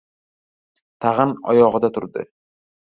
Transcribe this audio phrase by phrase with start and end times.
[1.05, 2.29] Tag‘in oyog‘ida turdi.